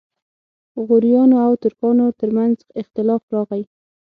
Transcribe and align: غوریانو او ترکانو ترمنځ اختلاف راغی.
غوریانو 0.85 1.37
او 1.45 1.51
ترکانو 1.63 2.07
ترمنځ 2.19 2.57
اختلاف 2.81 3.21
راغی. 3.33 3.63